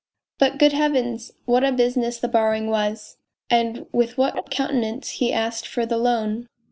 But, 0.39 0.57
good 0.57 0.73
heavens! 0.73 1.31
what 1.45 1.63
a 1.63 1.71
business 1.71 2.17
the 2.17 2.27
borrowing 2.27 2.71
was! 2.71 3.17
And 3.51 3.85
with 3.91 4.17
what 4.17 4.35
a 4.35 4.41
countenance 4.41 5.09
he 5.21 5.31
asked 5.31 5.67
for 5.67 5.85
the 5.85 5.97
loan 5.97 6.47